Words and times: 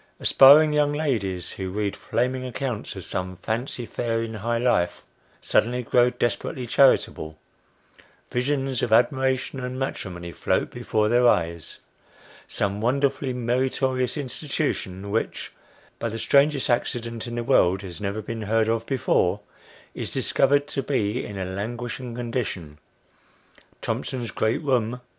Aspiring 0.19 0.73
young 0.73 0.93
ladies, 0.93 1.51
who 1.51 1.69
read 1.69 1.95
flaming 1.95 2.43
accounts 2.43 2.95
of 2.95 3.05
some" 3.05 3.35
fancy 3.43 3.85
fair 3.85 4.19
in 4.23 4.33
high 4.33 4.57
life," 4.57 5.03
suddenly 5.41 5.83
grow 5.83 6.09
desperately 6.09 6.65
charitable; 6.65 7.37
visions 8.31 8.81
of 8.81 8.91
admiration 8.91 9.59
and 9.59 9.77
matrimony 9.77 10.31
float 10.31 10.71
before 10.71 11.07
their 11.07 11.27
eyes; 11.27 11.77
some 12.47 12.81
wonderfully 12.81 13.31
meritorious 13.31 14.17
institution, 14.17 15.11
which, 15.11 15.51
by 15.99 16.09
the 16.09 16.17
strangest 16.17 16.67
accident 16.67 17.27
in 17.27 17.35
the 17.35 17.43
world, 17.43 17.83
has 17.83 18.01
never 18.01 18.23
been 18.23 18.41
heard 18.41 18.67
of 18.67 18.83
before, 18.87 19.41
is 19.93 20.11
discovered 20.11 20.65
to 20.65 20.81
be 20.81 21.23
in 21.23 21.37
a 21.37 21.45
languishing 21.45 22.15
condition: 22.15 22.79
Thomson's 23.83 24.31
great 24.31 24.63
room, 24.63 24.63
68 24.63 24.65
Sketches 24.65 24.91
by 24.93 24.97
Boz. 24.97 25.05